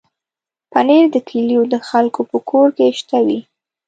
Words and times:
پنېر 0.71 1.05
د 1.13 1.17
کلیو 1.29 1.61
د 1.73 1.75
خلکو 1.89 2.21
په 2.31 2.37
کور 2.49 2.67
کې 2.77 2.87
شته 2.99 3.17
وي. 3.25 3.39